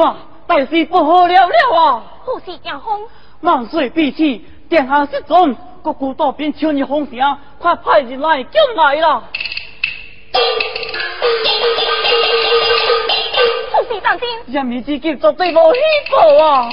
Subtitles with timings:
[0.00, 2.02] 啊，大事不好了了啊！
[2.24, 3.00] 何事惊风？
[3.40, 9.22] 万岁必起，殿下失踪，国姑到边求你封城，快派人来救来啦！
[13.72, 14.28] 何事当心？
[14.46, 16.68] 人民之急绝对无虚报啊！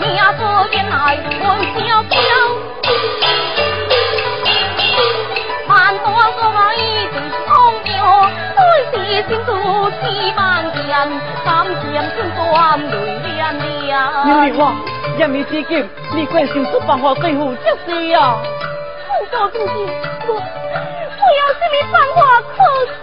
[0.00, 2.18] 命不见来问小娇，
[9.28, 9.48] 心处
[10.02, 10.04] 几
[10.36, 10.82] 万件，
[11.44, 11.84] 感见
[12.14, 12.94] 春光泪
[13.24, 13.28] 涟
[13.60, 13.64] 涟。
[14.24, 14.64] 娘娘啊，
[15.18, 15.84] 人民之急，
[16.14, 18.38] 你快想出办法对付这事啊！
[19.18, 19.66] 不告自己，
[20.26, 22.18] 我我要是你办法
[22.56, 22.56] 可
[23.00, 23.02] 笑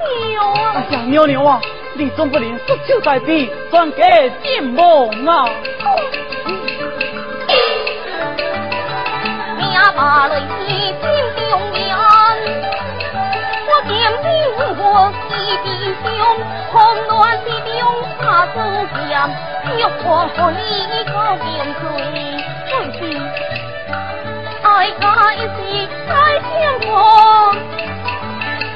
[0.49, 0.63] 啊！
[0.75, 1.61] 哎呀，娘娘啊，
[1.93, 5.49] 你总不能束手待毙，转给进梦啊！
[9.57, 9.61] 命
[9.95, 10.33] 把泪
[10.65, 11.01] 洗心
[11.37, 11.41] 中
[11.73, 11.89] 人，
[13.67, 13.91] 我见
[14.21, 14.27] 兵
[14.77, 14.81] 我
[15.29, 15.30] 一
[15.63, 15.67] 弟
[16.03, 16.05] 兄，
[16.71, 16.73] 红
[17.07, 17.11] 暖
[17.43, 17.79] 之中
[18.19, 18.55] 怕祖
[18.95, 19.09] 险，
[19.65, 20.03] 欲破
[20.51, 20.59] 你
[21.11, 21.43] 高兵
[21.79, 21.81] 罪，
[22.67, 22.99] 最是
[24.63, 24.67] 爱
[24.99, 25.03] 家
[25.33, 25.47] 一时
[26.07, 26.89] 在天空，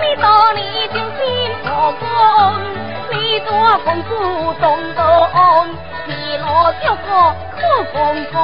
[0.01, 0.59] 你到你
[0.91, 1.19] 定心
[1.63, 2.03] 破功，
[3.11, 3.49] 你多
[3.85, 4.09] 公主
[4.59, 4.65] 东
[4.95, 4.99] 东，
[6.05, 6.45] 你落
[6.83, 7.09] 叫我
[7.51, 7.59] 可
[7.93, 7.95] 公
[8.31, 8.35] 公。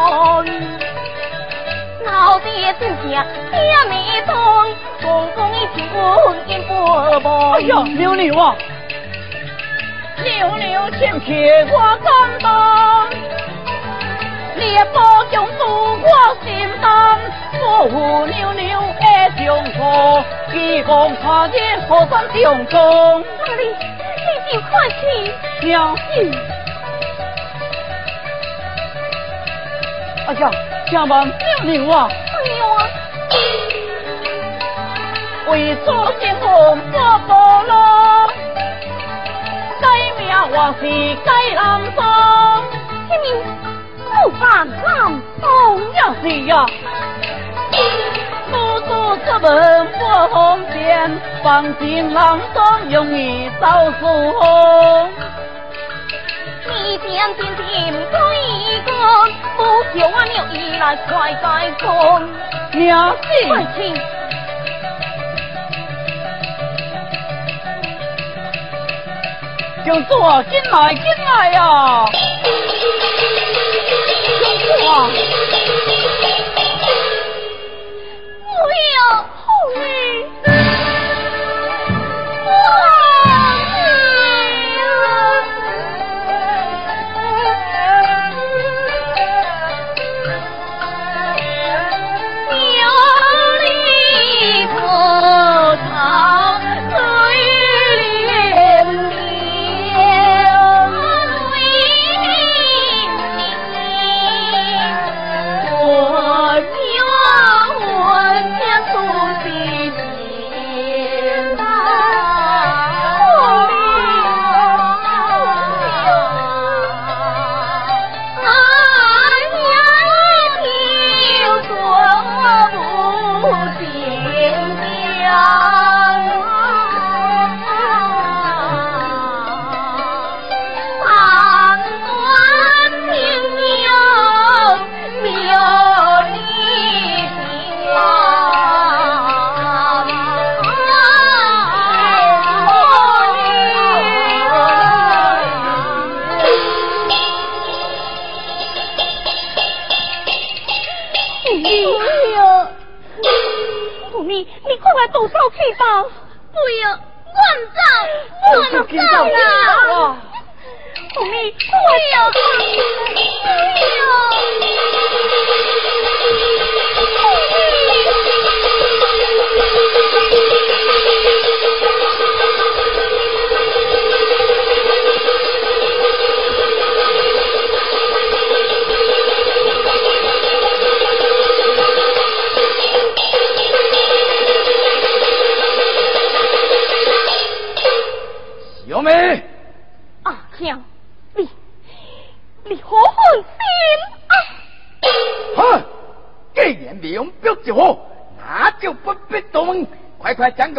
[2.06, 4.34] 老爹真想听你讲，
[5.02, 7.52] 公公一听我见不薄。
[7.54, 8.56] 哎呀，牛牛啊，
[10.24, 13.10] 娘娘请撇我担当，
[14.56, 15.66] 烈火中渡
[16.02, 16.06] 我
[16.44, 17.20] 心胆，
[17.62, 20.24] 我护娘娘爱相错，
[20.54, 23.24] 义公差点何山中中。
[23.46, 25.96] 那你你就快去，娘。
[30.28, 30.50] 哎呀！
[30.92, 32.10] 请问娘娘啊，
[32.44, 32.84] 娘啊，
[35.48, 38.28] 为祖先红做保罗，
[39.80, 39.88] 改
[40.20, 40.44] 名还
[40.74, 40.82] 是
[41.24, 42.62] 改南方？
[43.08, 43.26] 天明
[44.04, 44.84] 不犯南
[45.40, 45.48] 方
[45.94, 46.66] 也是呀。
[48.52, 50.00] 不做出门不
[50.34, 51.10] 方便，
[51.42, 54.02] 放进郎中容易遭疏
[54.42, 55.10] 风。
[56.92, 58.92] 你点点点做一个，
[59.56, 59.64] 不
[59.98, 61.88] 叫我娘姨来快改工。
[62.74, 63.96] 娘子，快请。
[69.86, 72.06] 就坐进来，进来呀！
[78.44, 78.60] 不
[78.98, 79.02] 要。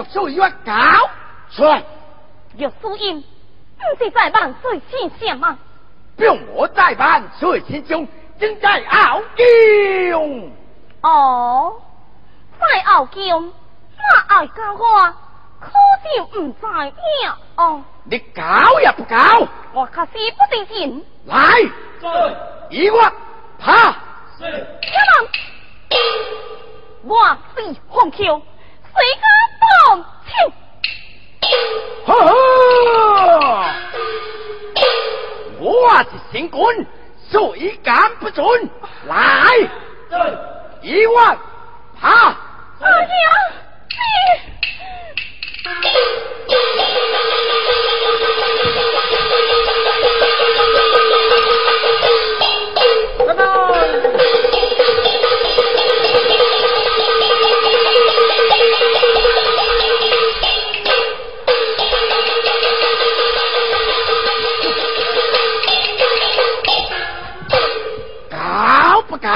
[0.09, 0.73] 所以我搞
[1.51, 1.83] 出来，
[2.57, 3.23] 有输赢，
[3.79, 5.59] 不是在万岁心上吗？
[6.17, 8.07] 并我在万岁心中，
[8.39, 10.21] 正在傲娇。
[11.03, 11.81] 哦，
[12.61, 15.11] 在傲娇，那爱讲话
[15.61, 15.71] 可
[16.05, 17.83] 就唔在了哦。
[18.05, 19.17] 你搞也不搞？
[19.73, 21.05] 我可是不得劲。
[21.25, 21.39] 来，
[22.69, 23.01] 一我
[23.59, 23.95] 怕。
[24.39, 25.29] 天王，
[27.05, 29.27] 我是红桥，谁敢
[29.91, 30.33] 动情？
[32.07, 32.31] 呵呵，
[35.59, 36.87] 我是新官，
[37.29, 38.47] 谁敢不准？
[39.09, 39.17] 来，
[40.81, 41.37] 一万
[42.01, 42.09] 怕。
[42.81, 43.09] 哎呀，
[43.89, 43.97] 你。
[69.23, 69.33] 不搞！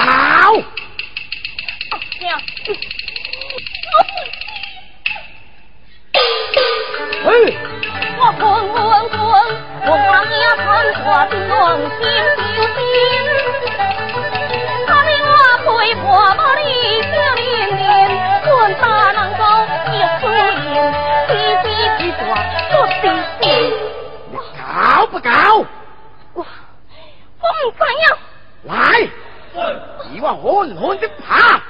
[30.57, 31.63] 狠狠的爬。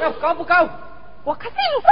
[0.00, 0.68] 要高不高？
[1.24, 1.88] 我可是唔想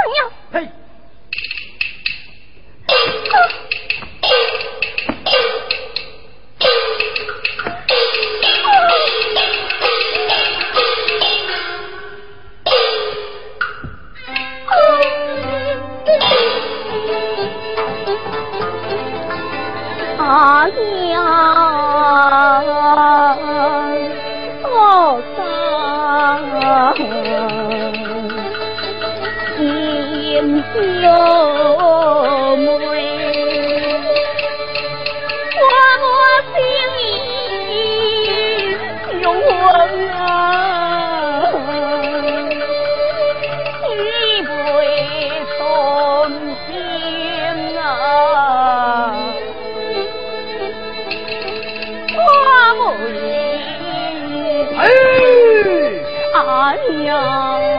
[56.89, 57.72] 娘。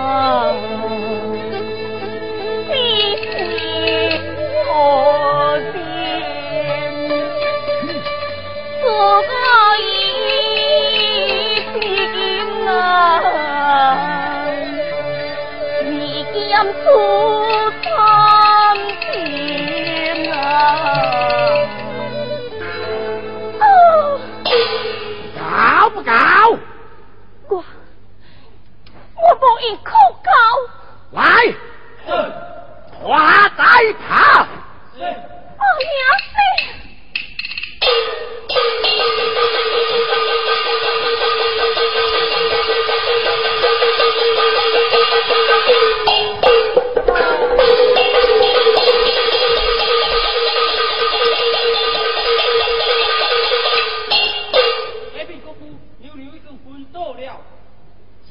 [33.74, 34.46] 来查。
[34.96, 35.02] 是。
[35.02, 36.34] 哦，娘子。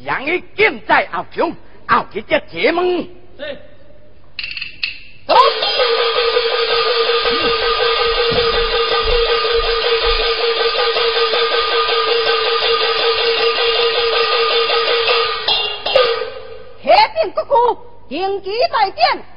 [0.06, 1.54] 杨一剑在后胸，
[1.88, 3.13] 后一只铁门。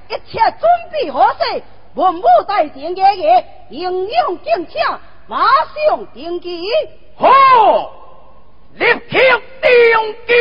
[0.09, 1.63] 一切准备好势
[1.95, 4.81] 文武大殿爷爷，英勇敬请，
[5.27, 5.47] 马
[5.89, 6.63] 上定计。
[7.17, 7.29] 好，
[8.75, 9.19] 立刻
[9.63, 9.71] 定
[10.27, 10.33] 计。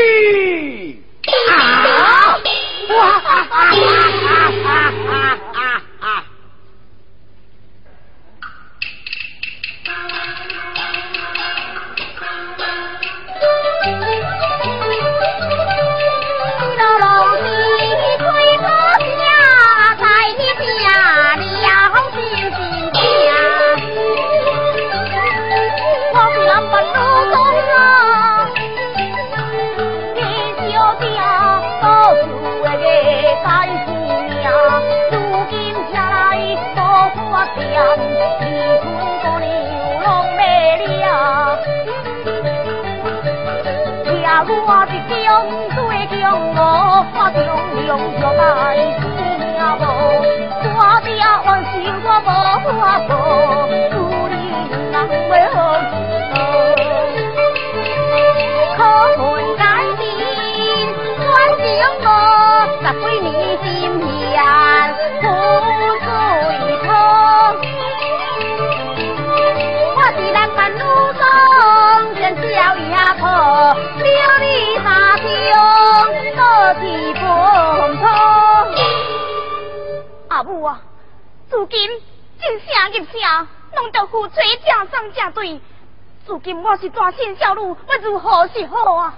[87.12, 89.14] 今我是大新小女，我如何是好啊？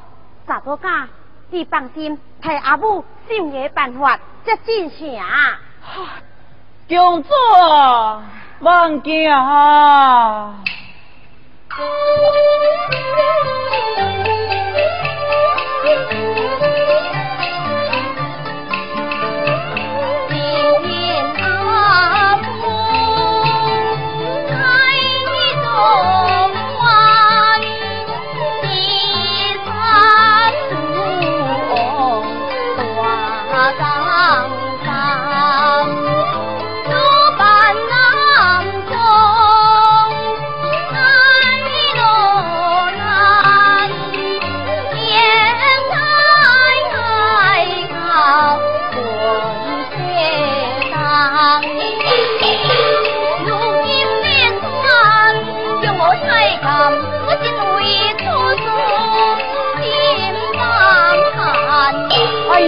[0.46, 1.08] 查甫囝，
[1.51, 5.08] 你放心，替阿母想个办法，才进城。
[6.89, 7.29] 公主，
[8.60, 10.56] 万惊啊！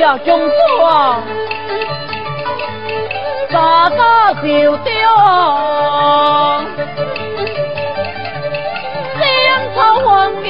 [0.10, 1.22] 哎呀，公主啊，
[3.52, 4.42] 大家受
[4.78, 4.90] 着，
[9.20, 9.22] 千
[9.76, 10.10] 草黄
[10.42, 10.50] 金，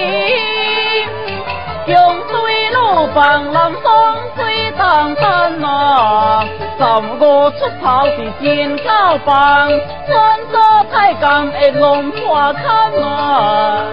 [1.88, 1.98] 用
[2.30, 2.78] 水路
[3.14, 3.92] 放南风
[4.38, 6.46] 水当山啊，
[6.78, 6.82] 十
[7.22, 9.70] 五出头是真高棒，
[10.08, 10.56] 转做
[10.90, 13.84] 太监会弄破坎啊。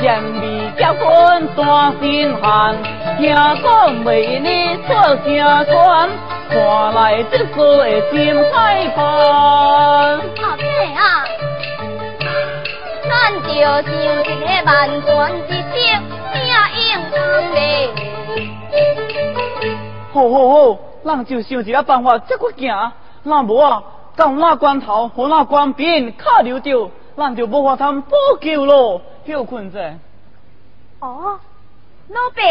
[0.00, 2.76] 前味结婚单身汉，
[3.24, 5.24] 听讲为你做成
[5.64, 6.10] 官，
[6.50, 9.00] 看来这次会真歹办。
[10.42, 11.24] 阿妹啊，
[13.08, 13.88] 咱就像
[14.20, 15.08] 一个万全
[15.48, 15.72] 之策，
[16.34, 16.36] 命
[16.76, 17.16] 应当
[17.54, 17.88] 嘞。
[20.12, 22.92] 好好好，咱就想一个办法，再去行。
[23.22, 23.82] 那无啊，
[24.16, 29.00] 到那关头和那官兵卡留着，咱就无法通补救咯。
[29.26, 29.80] 休困者。
[31.00, 31.40] 哦，
[32.08, 32.42] 老爸，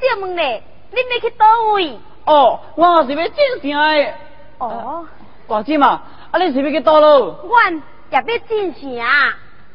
[0.00, 1.98] 请问咧，你要去倒位？
[2.24, 4.12] 哦，我是要进城的。
[4.58, 5.06] 哦，
[5.48, 7.40] 大姐嘛，啊，你是要去倒咯？
[7.48, 8.98] 阮也要进城。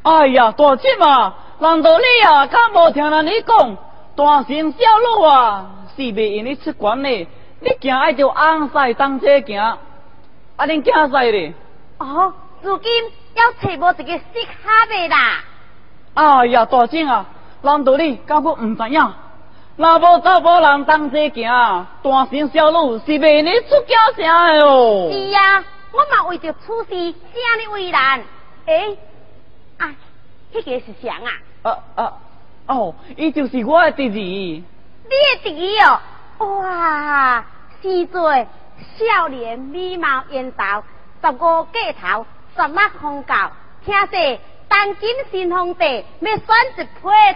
[0.02, 3.76] 哎呀，大姐嘛，难道你啊，敢无听人你讲，
[4.16, 7.08] 大城小路啊，是袂用你出关的？
[7.60, 9.78] 你行爱着红西当车行，啊，
[10.58, 11.54] 恁囝婿咧？
[11.98, 12.92] 哦，如今
[13.34, 14.24] 要找无一个适
[14.62, 15.44] 合的啦。
[16.14, 17.26] 哎呀，大姐啊，
[17.62, 19.14] 难道你敢佫唔知影？
[19.76, 25.10] 若无查甫人当这行，单身小女是袂你出叫声的哦。
[25.10, 27.14] 是啊，我嘛为着此事请
[27.60, 28.22] 你为难。
[28.66, 28.98] 诶，
[29.78, 29.94] 啊，
[30.52, 31.18] 迄个是谁啊？
[31.62, 32.12] 啊啊
[32.66, 34.64] 哦，伊就是我的弟弟。
[35.04, 36.00] 你的弟弟哦，
[36.38, 37.44] 哇，
[37.80, 40.84] 是做少年美貌艳倒，
[41.22, 42.26] 十五个头，
[42.56, 43.50] 十六红教，
[43.84, 44.40] 听说。
[44.68, 45.84] 当今新皇帝
[46.20, 46.46] 要选
[46.78, 46.88] 一批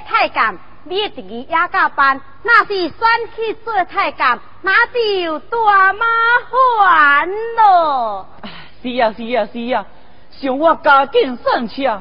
[0.09, 2.97] 太监，你的弟弟也教班，那是选
[3.35, 6.07] 去做太监，那就大麻
[6.79, 8.29] 烦咯。
[8.83, 9.85] 是啊是啊是啊，
[10.31, 12.01] 想我家境算车，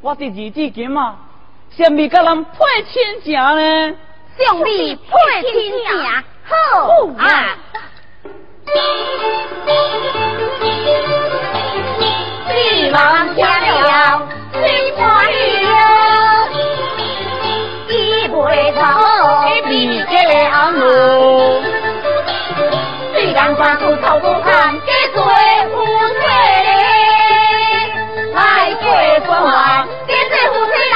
[0.00, 1.16] 我的儿子金啊，
[1.70, 2.50] 想未甲人配
[2.90, 3.94] 亲情呢？
[4.38, 5.84] 想你配亲情，
[6.44, 6.54] 好
[7.18, 7.56] 啊！
[12.48, 14.28] 是郎家了。
[18.54, 18.78] 一杯茶，
[19.64, 20.14] 比这
[20.46, 21.60] 安乐。
[23.12, 25.22] 虽然官府朝不看，给罪
[25.72, 26.22] 不罪
[28.32, 28.84] 来给
[29.24, 30.94] 说话，给罪不罪来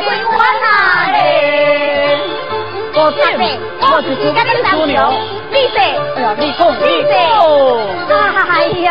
[0.00, 0.32] 归我
[0.62, 0.64] 那
[1.12, 1.14] 嘞。
[2.94, 3.18] 我这
[3.80, 4.96] 我是自家的猪牛，
[5.50, 5.76] 你说，
[6.16, 8.10] 哎呀，你讲，你说，
[8.50, 8.88] 哎呦。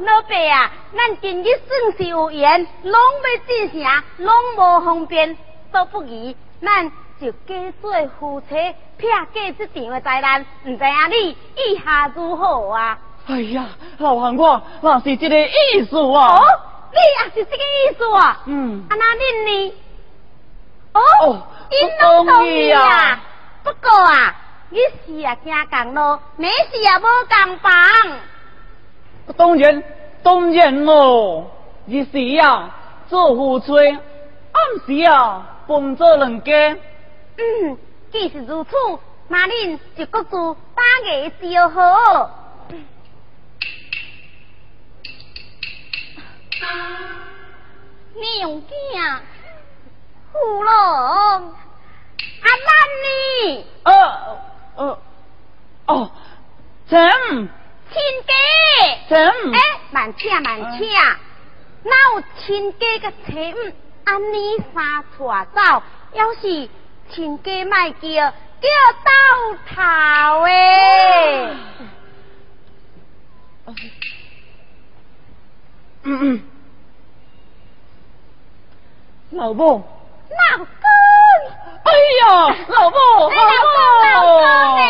[0.00, 5.36] 老伯啊，咱今日算是有缘，拢要进城，拢无方便，
[5.70, 6.90] 都不如咱
[7.22, 8.56] 就假做夫妻，
[8.96, 10.44] 撇过这场的灾难。
[10.64, 12.98] 唔知影你意下如何啊？
[13.28, 13.64] 哎呀，
[13.98, 16.34] 老汉我那是这个意思啊！
[16.34, 16.42] 哦，
[16.90, 18.40] 你也是这个意思啊？
[18.46, 18.84] 嗯。
[18.90, 19.74] 啊，那恁呢？
[20.94, 23.22] 哦，因拢同意啊。
[23.62, 24.34] 不过啊，
[24.70, 27.72] 你是啊，惊共咯，没事啊，无共房。
[29.36, 29.84] 当然，
[30.24, 31.48] 当然咯，
[31.86, 32.74] 日时啊
[33.08, 34.00] 做夫妻，暗
[34.84, 36.76] 时啊分做两家。
[37.38, 37.78] 嗯，
[38.10, 38.70] 既是如此，
[39.28, 40.36] 那恁就各自
[40.74, 41.80] 打个招呼。
[48.14, 49.18] 娘囝，
[50.32, 51.52] 胡龙，阿
[52.42, 52.70] 兰
[53.02, 53.64] 呢？
[53.84, 53.92] 呃
[54.76, 54.98] 呃
[55.86, 56.10] 哦，
[56.86, 56.98] 怎？
[57.90, 58.32] 亲家，
[59.08, 59.18] 怎？
[59.54, 59.58] 哎，
[59.90, 60.88] 慢请慢请，
[61.84, 63.74] 哪有亲家个亲？
[64.04, 66.68] 安尼三撮走，要是
[67.14, 68.68] 亲家卖叫叫
[69.04, 69.10] 到
[69.68, 70.50] 头诶。
[76.04, 76.42] 嗯嗯，
[79.30, 79.84] 老母，
[80.30, 80.66] 老公，
[81.84, 82.24] 哎呀，
[82.68, 82.96] 老母，
[83.28, 84.40] 哎老公，老公母，
[84.76, 84.80] 呢？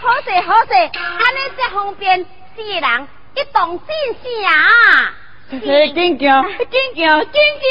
[0.00, 2.24] 好势好势，安尼才方便
[2.56, 3.86] 四个人一同进
[4.22, 4.24] 城。
[5.60, 6.24] 嘿，紧行，
[6.70, 7.70] 紧行，紧行。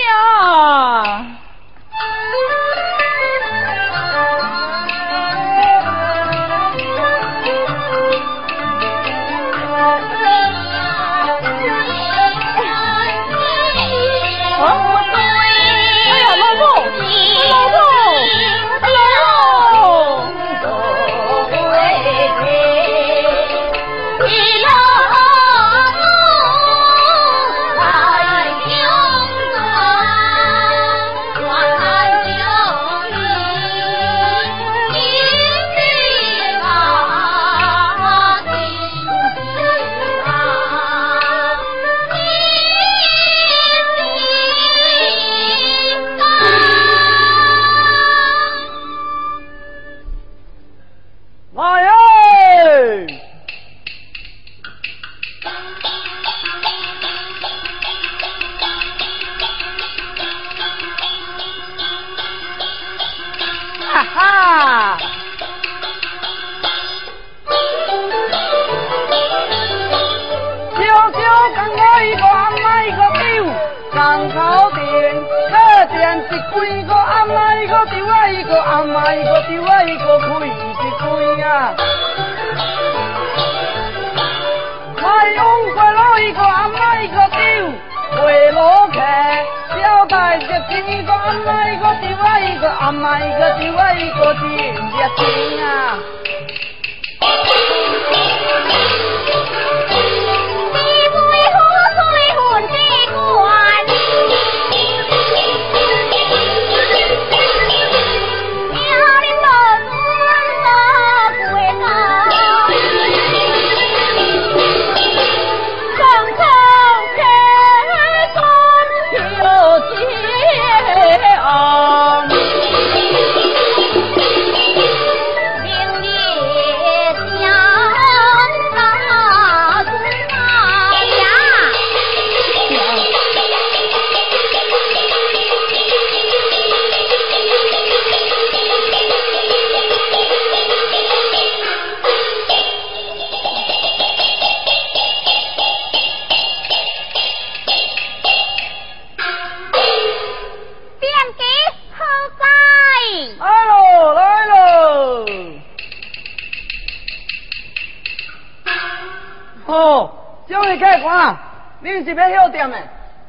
[162.13, 162.77] 恁是要休店的？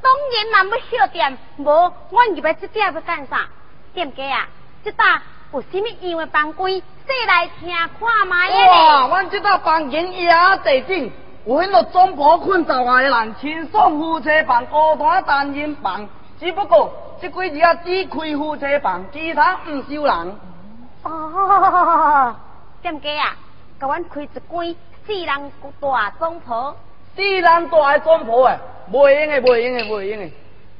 [0.02, 3.46] 当然嘛要小店，无我入来这点要干啥？
[3.92, 4.48] 店家啊，
[4.82, 5.20] 这搭
[5.52, 10.32] 有啥物样的房间，说来听看卖哇，的阮这搭房间也
[10.64, 11.12] 地顶，
[11.44, 16.08] 有迄落总铺困十外个人，亲爽夫妻房、孤单单人房。
[16.38, 16.90] 只不过
[17.20, 20.38] 这几日啊只开夫妻房，其他唔收人。
[21.02, 22.34] 哦，
[22.80, 23.36] 店家啊，
[23.78, 26.74] 甲阮开一间四人大总铺，
[27.16, 28.58] 四人大的总铺诶，
[28.92, 30.32] 袂用诶，袂用诶，袂用诶。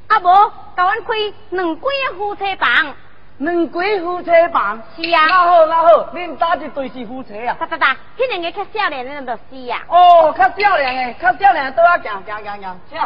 [0.07, 1.13] 啊无甲阮开
[1.51, 2.95] 两间的夫妻房。
[3.37, 4.81] 两间夫妻房。
[4.95, 7.55] 是啊那好，那好，恁搭一对是夫妻啊。
[7.59, 9.83] 哒哒哒，迄两个较少年的就是啊。
[9.87, 12.99] 哦，较少年诶，较少年倒啊行行行行，请。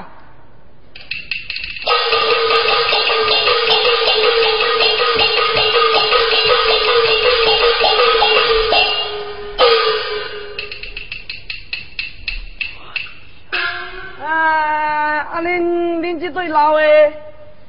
[14.25, 17.13] 啊，啊恁恁这对老诶，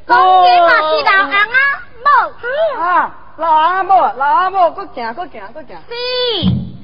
[0.06, 1.36] 当然嘛是老翁啊，
[2.04, 2.80] 无。
[2.80, 5.76] 啊，老阿母，老阿母，搁行，搁行，搁行。
[5.88, 6.75] 是。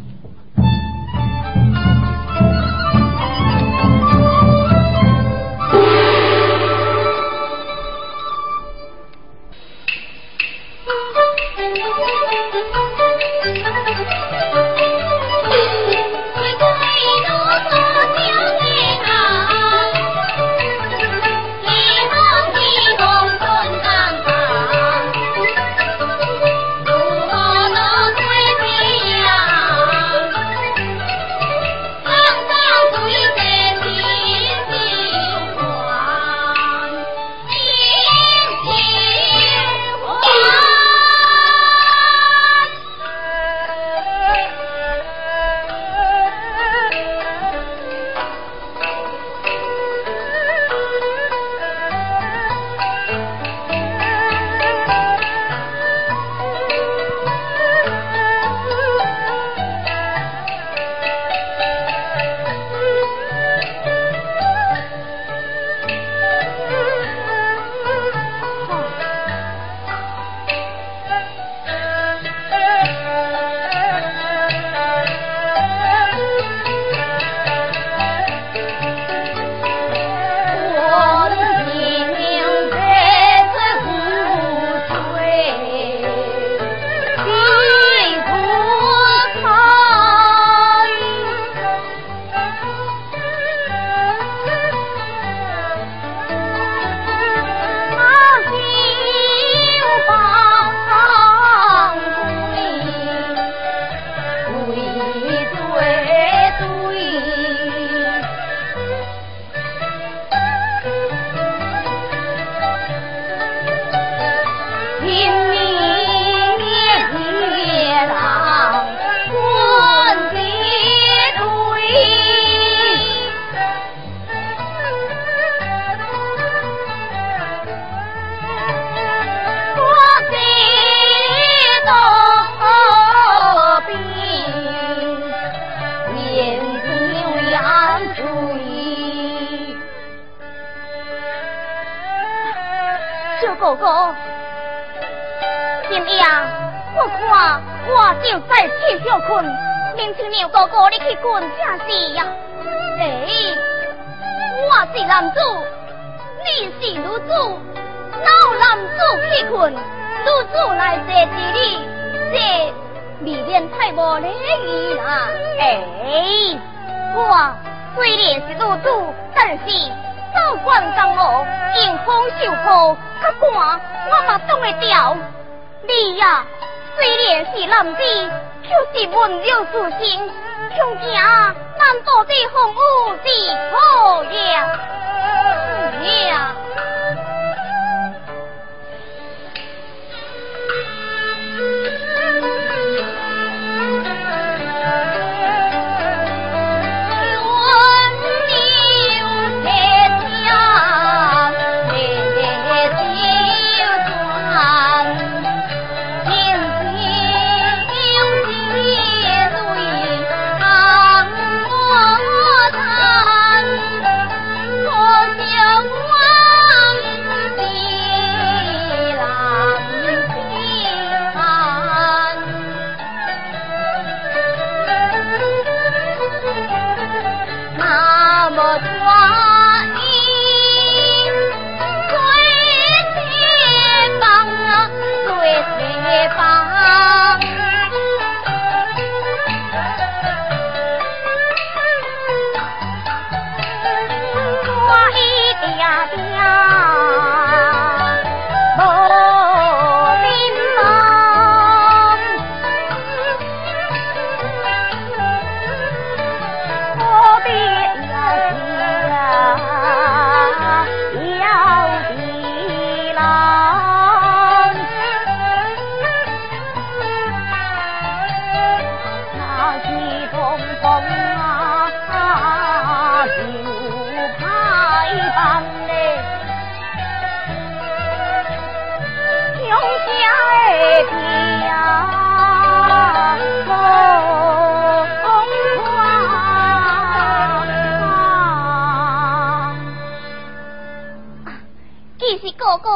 [179.53, 180.31] 有父亲，
[180.75, 182.79] 兄弟啊，难道被红雾
[183.23, 183.29] 的
[183.71, 184.33] 后了？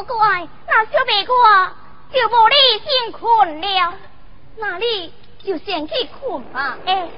[0.05, 1.71] 乖，那小妹我
[2.13, 2.55] 就无你
[2.85, 3.95] 辛苦了，
[4.59, 5.13] 那你
[5.45, 6.79] 就先去困吧。
[6.85, 7.11] 哎、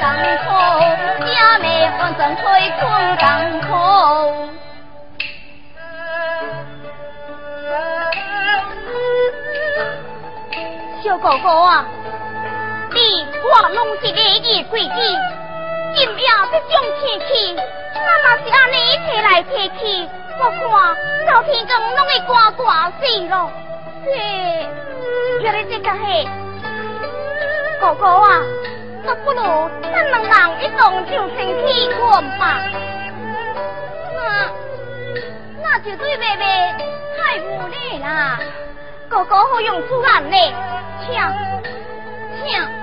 [0.00, 0.48] 港口，
[1.26, 1.28] 姐
[1.60, 2.42] 妹放生开
[2.80, 3.70] 空港口。
[11.02, 11.84] 小哥哥啊，
[12.94, 14.90] 你我弄起礼义规矩，
[15.94, 16.50] 今夜要上
[17.02, 17.54] 天去，
[17.94, 20.08] 那嘛是安尼提来提去，
[20.38, 23.50] 我看到天光拢会挂挂死咯。
[24.02, 24.08] 是，
[25.42, 26.26] 原来这个嘿，
[27.78, 28.40] 哥哥啊。
[29.06, 29.40] 倒不如
[29.82, 32.00] 咱两人一动就成天困
[32.38, 32.60] 吧。
[34.14, 34.18] 那
[35.62, 36.44] 那就对妹妹
[37.16, 38.38] 太无礼啦。
[39.08, 40.36] 哥哥好用主人呢，
[41.00, 41.12] 请
[42.44, 42.79] 请。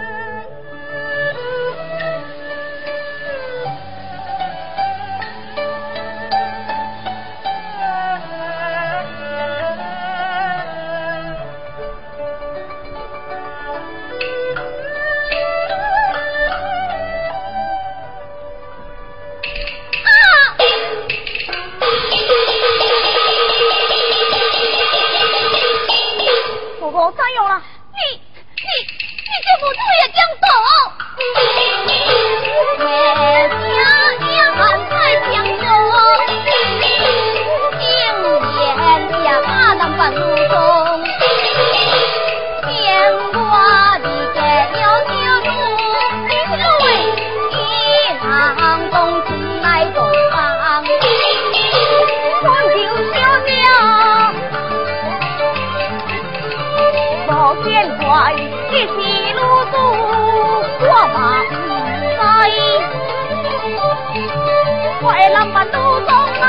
[65.53, 66.09] 我路中
[66.41, 66.45] 啊，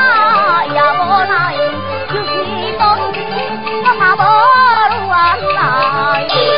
[0.65, 0.99] 也不
[1.31, 1.33] 来，
[2.09, 2.27] 就是
[2.77, 2.81] 东
[3.13, 3.17] 去，
[3.83, 4.17] 我怕无
[4.89, 5.15] 路啊
[5.55, 6.48] 塞。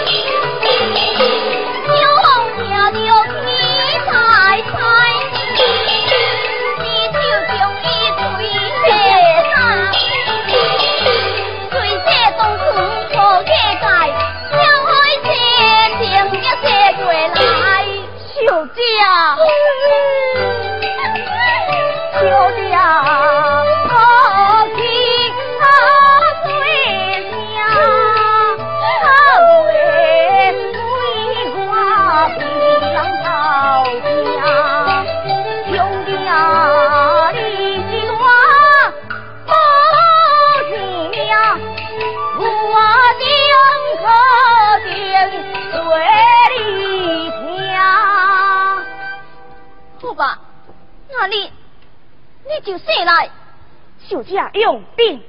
[52.64, 53.30] 就生来，
[54.08, 55.22] 就这样用病。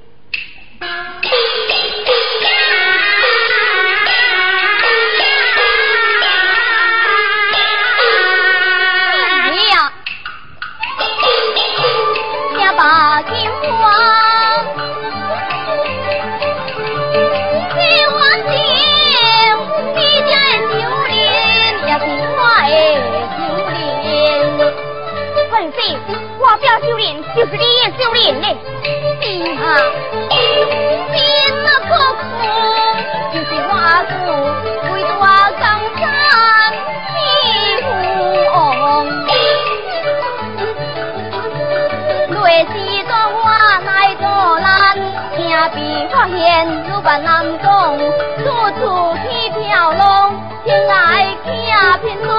[46.43, 47.99] 被发现如万难懂，
[48.38, 48.45] 处
[48.81, 50.35] 处去飘浪，
[50.65, 51.55] 情爱听
[52.03, 52.33] 偏浓。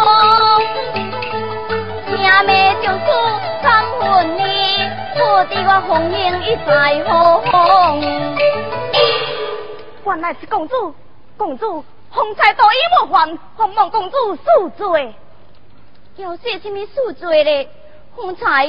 [2.25, 3.05] 阿妹将书
[3.61, 4.41] 三分你，
[5.19, 8.01] 我的我红颜一再何红。
[10.05, 10.93] 原来是公主，
[11.37, 15.13] 公主，红彩多衣莫还，红望公主恕罪。
[16.17, 17.69] 要写什么恕罪嘞？
[18.15, 18.67] 红彩，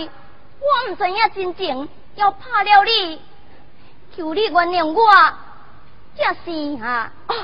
[0.60, 3.20] 我唔知影真情，要怕了你，
[4.16, 5.10] 求你原谅我，
[6.16, 7.10] 这是哈。
[7.26, 7.34] 啊，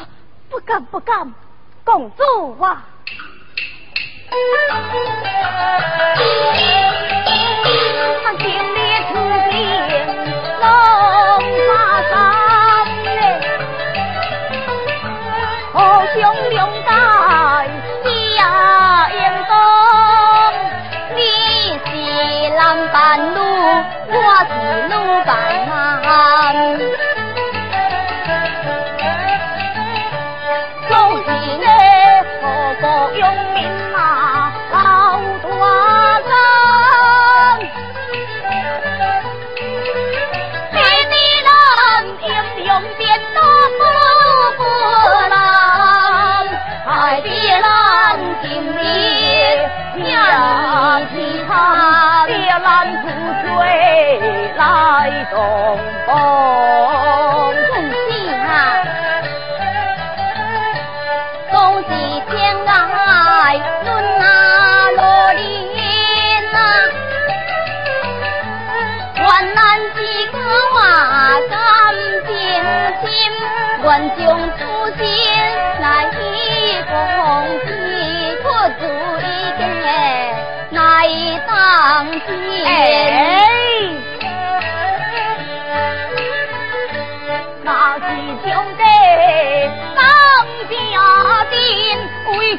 [0.49, 1.35] 不敢不敢，
[1.85, 2.85] 公主啊。
[8.23, 9.13] 他经历出
[9.51, 9.53] 兵
[10.61, 10.63] 龙
[11.67, 11.71] 马
[12.09, 12.13] 山
[13.05, 13.09] 嘞，
[15.73, 16.19] 好兄
[16.51, 16.89] 两代
[18.37, 18.39] 家
[19.11, 19.19] 英
[22.61, 23.41] 郎伴路，
[24.13, 24.17] 我
[24.51, 24.53] 是
[52.31, 52.67] 路伴
[54.57, 55.01] 郎。
[55.31, 55.35] 东
[56.07, 56.09] 风，
[57.69, 57.71] 恭
[58.09, 58.83] 喜啊！
[61.53, 61.89] 恭喜
[62.29, 62.31] 天
[62.67, 62.69] 爱
[63.85, 63.89] 论
[64.21, 64.25] 啊
[64.97, 65.01] 罗
[65.35, 65.41] 林
[66.53, 66.59] 呐，
[69.25, 69.59] 万难
[69.95, 70.37] 几个
[70.75, 70.79] 话
[71.49, 71.55] 甘
[72.27, 72.29] 心
[73.05, 73.09] 心，
[73.85, 73.87] 愿
[74.19, 74.19] 将
[74.59, 74.61] 初
[74.99, 75.05] 心
[81.81, 82.29] 来当亲。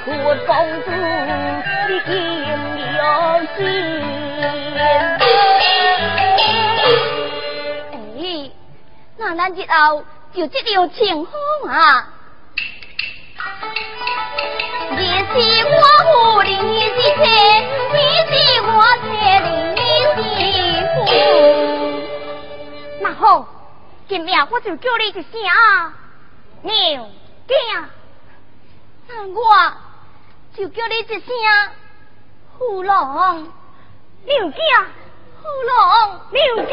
[0.04, 0.10] 苦
[0.48, 0.50] 公
[0.82, 0.90] 主，
[1.88, 2.50] 你应
[2.98, 3.02] 有
[3.56, 3.60] 心。
[5.20, 5.24] 哎，
[9.18, 10.04] 那咱日后
[10.34, 11.32] 就这样情况
[11.72, 12.10] 啊！
[14.98, 15.30] 你是
[15.68, 17.81] 我夫人的妻，你
[23.22, 23.46] 好，
[24.10, 25.24] 今夜我就叫你一声
[26.64, 27.08] 娘
[27.46, 27.56] 爹。
[29.08, 29.74] 那我。
[30.58, 31.22] 就叫你一声
[32.58, 33.48] 虎龙，
[34.26, 34.58] 牛家，
[35.42, 36.72] 虎龙，牛家。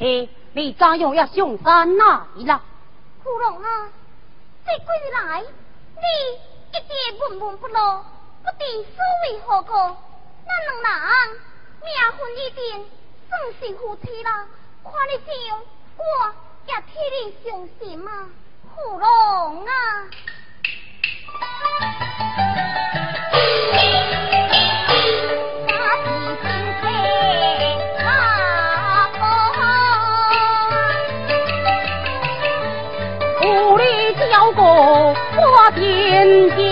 [0.00, 2.62] 天车，你咋样要上山哪里了？
[3.22, 3.88] 芙蓉啊，
[4.64, 6.02] 这几日来，你
[6.72, 6.88] 一直
[7.18, 8.02] 闷闷不乐，
[8.42, 8.64] 不知
[8.96, 9.72] 所为何故？
[9.74, 10.48] 咱
[10.80, 11.12] 两人
[11.82, 11.86] 命
[12.16, 12.90] 分已定，
[13.28, 14.46] 算是夫妻啦。
[14.82, 15.60] 看你这样，
[15.98, 16.02] 我
[16.66, 18.10] 也替你伤心啊，
[18.74, 19.70] 芙蓉啊。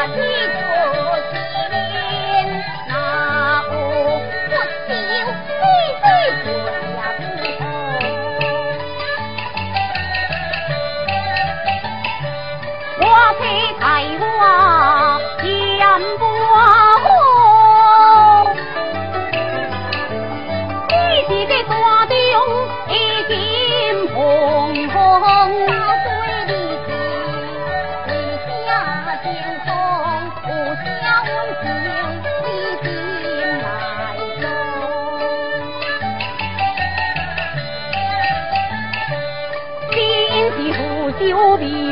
[0.00, 1.09] 花一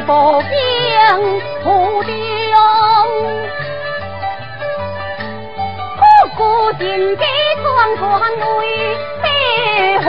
[0.09, 2.11] 有地不平土地
[5.99, 6.01] 何
[6.35, 6.41] 故
[6.79, 6.83] 今
[7.15, 7.23] 给
[7.63, 7.67] 双
[7.99, 8.43] 双泪
[9.23, 9.29] 悲
[10.03, 10.09] 红？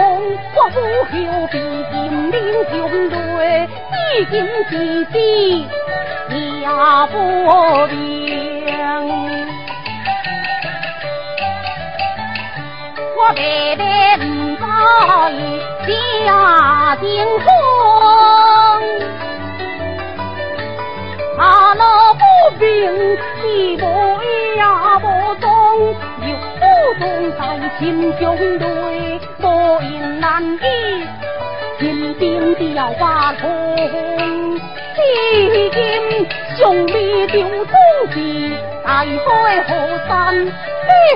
[0.56, 0.76] 我不
[1.12, 1.14] 休
[1.52, 1.54] 比
[1.92, 2.36] 金陵
[2.70, 2.74] 兄
[3.10, 3.14] 弟，
[3.92, 4.36] 一金
[4.70, 4.74] 几
[5.12, 5.16] 几
[6.30, 6.64] 也
[7.12, 7.14] 不
[7.88, 7.94] 平。
[13.18, 13.38] 我白
[13.76, 13.82] 白
[14.18, 14.22] 不
[14.56, 15.88] 在
[16.26, 16.28] 家
[17.02, 17.06] 境
[17.44, 17.46] 中。
[21.40, 22.20] 他老不
[22.60, 22.68] 平，
[23.46, 24.62] 一步也
[25.00, 25.06] 不
[25.40, 25.48] 动，
[26.28, 26.30] 又
[26.60, 26.62] 不
[27.00, 27.02] 动
[27.40, 27.40] 在
[27.80, 28.22] 心中
[28.60, 28.68] 对，
[29.40, 30.58] 所应难以
[31.80, 33.48] 心病吊花空。
[35.48, 35.80] 如今
[36.58, 37.74] 兄妹丢东
[38.14, 39.70] 西，在海河
[40.10, 40.52] 山，为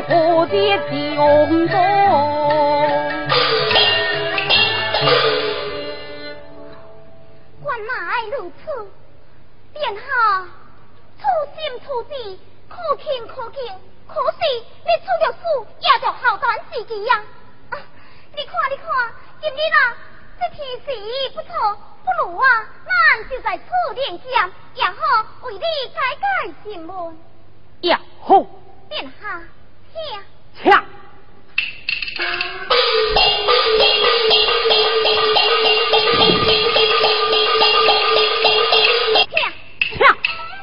[0.08, 1.76] 何结兄中？
[7.66, 7.92] 原来
[8.38, 8.64] 如此。
[9.74, 10.02] 殿下，
[11.20, 12.10] 处心处志，
[12.70, 13.60] 可听可敬，
[14.08, 14.38] 可是
[14.86, 15.40] 你出着事，
[15.80, 17.24] 也着孝端自己、啊。
[18.36, 18.86] 你看，你看，
[19.42, 19.98] 今日啊，
[20.40, 20.86] 这天气
[21.34, 22.46] 不错，不如啊，
[22.86, 23.64] 咱就在此
[23.96, 25.66] 练剑，也好为你解
[26.20, 27.18] 解心闷。
[27.82, 28.46] 也好，
[28.90, 29.42] 殿下，
[29.92, 30.24] 请，
[30.62, 30.72] 请。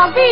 [0.00, 0.16] 王头。
[0.16, 0.24] 你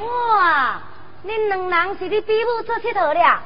[0.00, 0.80] 哇，
[1.26, 2.80] 恁两人是伫比武做佗？
[3.12, 3.42] 是、啊。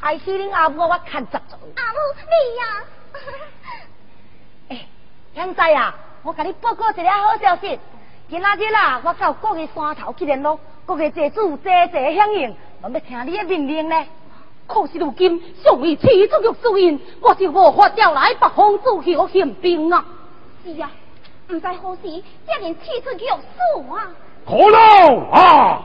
[0.00, 1.56] 恁阿母我砍十足。
[1.76, 1.98] 阿母，
[2.30, 2.72] 你呀、啊。
[4.70, 4.86] 哎，
[5.34, 7.78] 兄弟啊，我甲你报告一个好消息。
[8.30, 14.06] 今仔日啊，我到各个山头去联络，各个寨主坐坐响应，我要听你的命令呢。
[14.72, 20.04] 可是如今尚未起出玉书印，我就无法调来北方主校宪兵啊。
[20.64, 20.88] 是啊，
[21.48, 24.06] 唔知何时才能起出玉树啊？
[24.46, 24.78] 可老
[25.32, 25.82] 啊！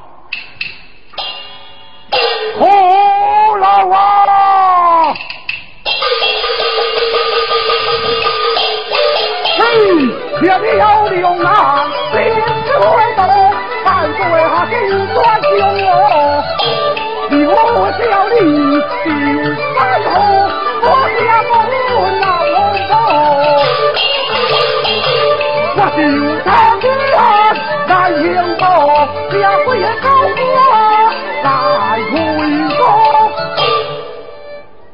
[2.59, 2.65] 可
[3.57, 5.13] 老啊！
[9.57, 9.63] 嘿，
[10.39, 10.43] 天
[10.77, 13.19] 要亮啊，天会到，
[13.83, 14.73] 万岁下金
[15.15, 15.89] 关救我。
[16.67, 16.84] 我
[18.25, 18.41] 小李
[19.03, 19.05] 进
[19.75, 20.09] 山河，
[20.81, 20.85] 我
[21.21, 21.53] 家公
[22.19, 22.23] 难
[22.89, 22.91] 走。
[25.77, 25.97] 我就
[26.43, 26.49] 唱
[26.81, 26.83] 歌
[27.87, 28.25] 难应
[28.57, 28.65] 报，
[29.29, 29.69] 家规
[30.01, 30.41] 高歌
[31.43, 31.47] 来
[32.09, 32.13] 回
[32.75, 32.79] 说。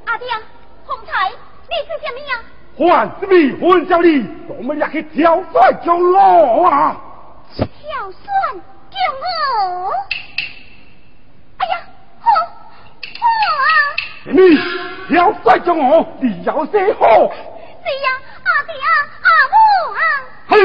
[0.06, 0.28] 阿爹，
[0.86, 1.32] 洪财，
[1.70, 2.32] 你是什么呀？
[2.78, 2.84] 还
[3.22, 6.98] 是未婚小李，我们俩去挑帅救我啊！
[7.56, 7.66] 挑
[8.12, 8.20] 帅
[8.90, 9.24] 救我？
[11.60, 11.74] 哎呀！
[14.24, 17.32] 你要甩着我，你要谁好？
[17.84, 18.08] 是呀，
[18.44, 18.88] 阿弟啊，
[19.24, 19.56] 阿母
[19.98, 20.00] 啊。
[20.48, 20.56] 嘿。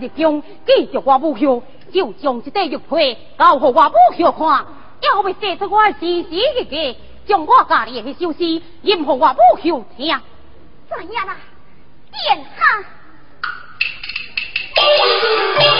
[0.00, 4.66] 日中继续我母后，就将这块玉佩交给我母后看，
[5.00, 6.96] 要未写出我时时日日
[7.26, 10.20] 将我家里的首诗吟互我母后听。
[10.88, 11.36] 怎样啊，
[12.10, 12.84] 殿下？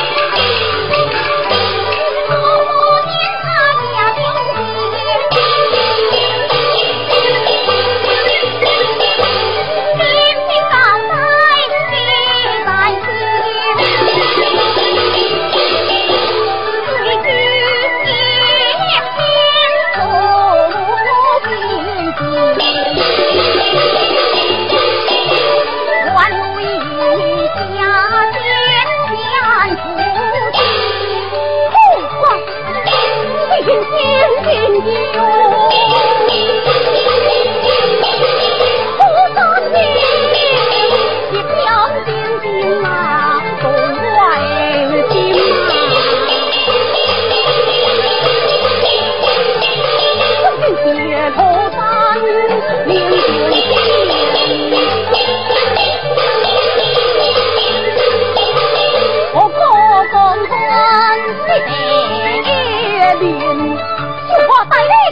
[64.59, 65.07] 我带你